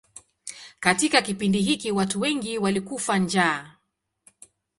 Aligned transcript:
Katika 0.79 1.21
kipindi 1.21 1.61
hiki 1.61 1.91
watu 1.91 2.19
wengi 2.21 2.57
walikufa 2.57 3.17
njaa. 3.19 3.75